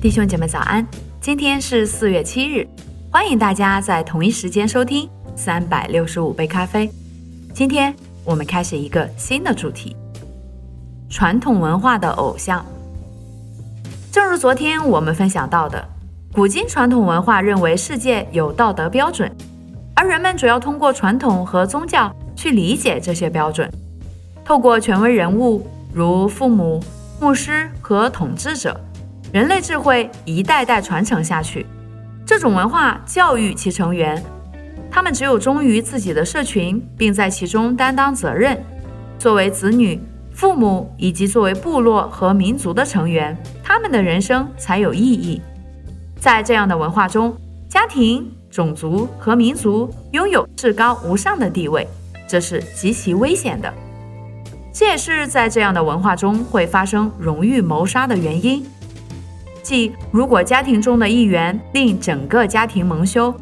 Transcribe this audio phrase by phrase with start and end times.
[0.00, 0.86] 弟兄姐妹早安，
[1.20, 2.66] 今天是四月七日，
[3.12, 5.06] 欢迎大家在同一时间收听
[5.36, 6.90] 三百六十五杯咖啡。
[7.52, 7.94] 今天
[8.24, 9.94] 我们开始一个新的主题：
[11.10, 12.64] 传统文化的偶像。
[14.10, 15.86] 正如昨天我们分享到的，
[16.32, 19.30] 古今传统文化认为世界有道德标准，
[19.94, 23.70] 而人们主要通过传统和宗教去理解这些标准，
[24.46, 26.82] 透过权威人物如父母、
[27.20, 28.80] 牧师和统治者。
[29.32, 31.64] 人类智慧一代代传承下去，
[32.26, 34.20] 这种文化教育其成员，
[34.90, 38.60] 他们只有忠于自己的社群，并在其中担当责任。
[39.20, 40.00] 作为子女、
[40.32, 45.40] 父母以及作为部落和民族的成员，他们的人生才有意义。
[46.18, 47.32] 在这样的文化中，
[47.68, 51.86] 家庭、种族和民族拥有至高无上的地位，
[52.26, 53.72] 这是极其危险的。
[54.72, 58.66] 这也是在这样的文化中会发生荣誉谋杀的原因。
[59.62, 63.34] 即，如果家庭中的一员令整个家庭蒙羞，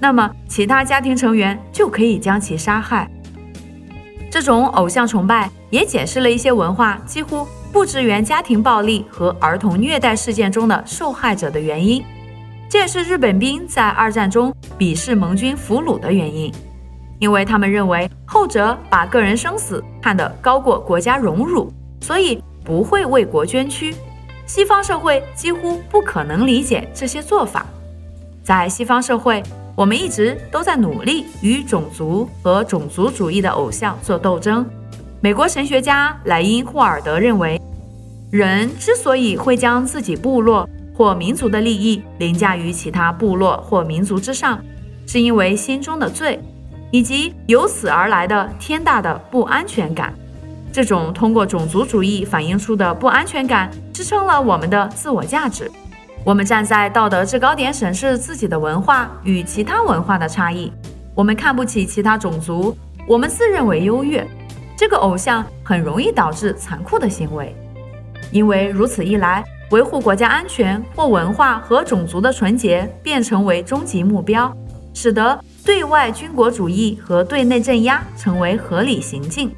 [0.00, 3.10] 那么其他家庭成员就可以将其杀害。
[4.30, 12.04] 这种偶像崇拜也解释了一些文化几乎不支援家庭暴力和儿童虐待事件中的受害者的原因。
[12.68, 16.52] 这也是日本兵在二战中鄙视盟军俘虏的原因，
[17.20, 23.94] 因为他们认为后者把个人生死看得高过国家荣辱，所以不会为国捐躯。
[24.46, 27.66] 西方社会几乎不可能理解这些做法。
[28.44, 29.42] 在西方社会，
[29.74, 34.64] 我们一直都在努力与种族和种族主义的偶像做斗争。
[35.20, 37.60] 美国神学家莱因霍尔德认为，
[38.30, 44.62] 人之所以会将自己部落或民族的利益凌驾于其他部落或民族之上，
[45.08, 46.40] 是因为心中的罪，
[46.92, 50.14] 以及由此而来的天大的不安全感。
[50.76, 55.72] 这种通过种族主义反映出的不安全感，支撑了我们的自我价值。
[56.22, 60.70] 我们站在道德制高点审视自己的文化与其他文化的差异。
[61.14, 62.76] 我们看不起其他种族，
[63.08, 64.22] 我们自认为优越。
[64.76, 67.56] 这个偶像很容易导致残酷的行为，
[68.30, 74.54] 因为如此一来，维护国家安全或文化和种族的纯洁便成为终极目标，
[74.92, 79.50] 使得对外军国主义和对内镇压成为合理行径。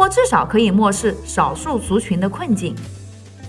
[0.00, 2.74] 或至少可以漠视少数族群的困境，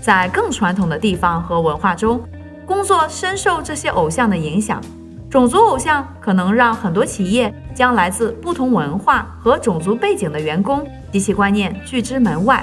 [0.02, 2.22] 在更传统的地方和文化中，
[2.66, 4.82] 工作深受这些偶像的影响。
[5.30, 12.62] 种族偶像可能让很多企业将来自不同文化和种族背景的员工及其观念拒之门外，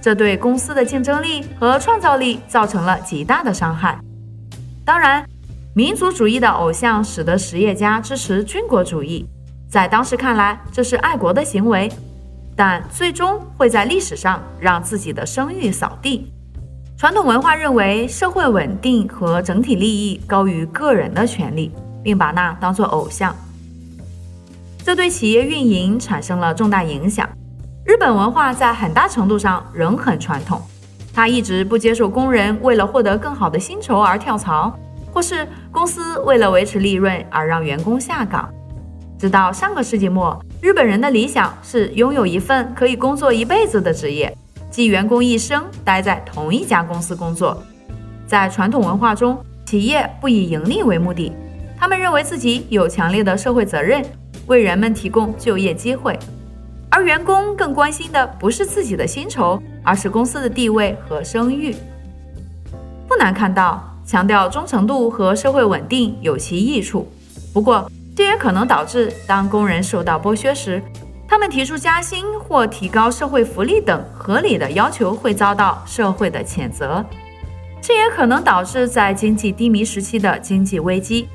[0.00, 3.98] 这对公司的竞争力和创造力造成了极大的伤害。
[4.84, 5.28] 当然，
[5.74, 9.26] 民族主义的偶像使得实业家支持军国主义，
[9.68, 11.90] 在当时看来，这是爱国的行为。
[12.56, 16.32] 但最终会在历史上让自己的声誉扫地。
[16.96, 21.70] 传统文化认为社会稳定和整体利益高于个人的权利，
[22.02, 23.36] 并把那当作偶像，
[24.82, 27.28] 这对企业运营产生了重大影响。
[27.84, 30.62] 日本文化在很大程度上仍很传统，
[31.12, 34.74] 它一直不接受工人为了获得更好的薪酬而跳槽，
[35.12, 38.48] 或是公司为了维持利润而让员工下岗。
[39.18, 40.42] 直到上个世纪末。
[40.60, 44.34] 日本人的理想是拥有一份可以工作一辈子的职业，
[44.70, 47.62] 即员工一生待在同一家公司工作。
[48.26, 51.30] 在传统文化中，企业不以盈利为目的，
[51.78, 54.02] 他们认为自己有强烈的社会责任，
[54.46, 56.18] 为人们提供就业机会。
[56.90, 61.76] 而员工更关心的不是自己的薪酬，而是公司的地位和声誉。
[63.06, 67.06] 不难看到，强调忠诚度和社会稳定有其益处。
[67.52, 70.82] 不过，这也可能导致，当工人受到剥削时，
[71.28, 77.04] 他们提出加薪或提高社会福利等合理的要求会遭到社会的谴责。
[77.82, 81.28] 这也可能导致在经济低迷时期的经济危机。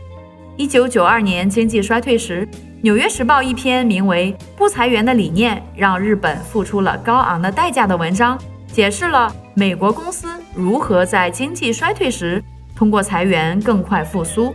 [0.57, 2.47] 一九九二年经济衰退时，
[2.81, 8.39] 《纽约时报》一篇名为《不裁员的理念让日本付出了高昂的代价》的文章，
[8.73, 12.43] 解释了美国公司如何在经济衰退时
[12.75, 14.51] 通过裁员更快复苏。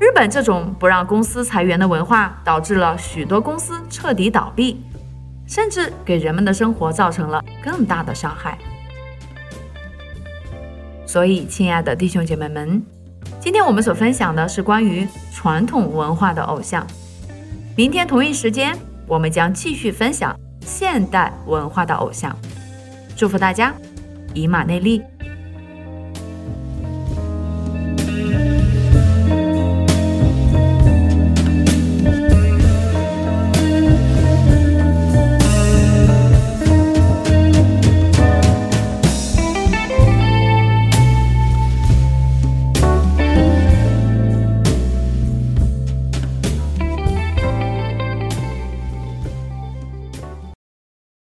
[0.00, 4.80] 日本这种不让公司裁员的文化，导致了许多公司彻底倒闭，
[5.46, 8.58] 甚至给人们的生活造成了更大的伤害。
[11.06, 12.82] 所以，亲爱的弟兄姐妹们，
[13.38, 16.84] 今天我们所分享的是关于传统文化的偶像。
[17.76, 18.76] 明天同一时间，
[19.06, 22.36] 我们将继续分享现代文化的偶像。
[23.16, 23.72] 祝福大家，
[24.34, 25.02] 以马内利。